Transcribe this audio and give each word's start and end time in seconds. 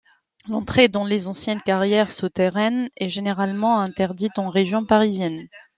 L'entrée 0.47 0.87
dans 0.87 1.05
les 1.05 1.27
anciennes 1.27 1.61
carrières 1.61 2.11
souterraines 2.11 2.89
est 2.97 3.07
généralement 3.07 3.79
interdite 3.79 4.39
en 4.39 4.49
région 4.49 4.83
parisienne. 4.83 5.47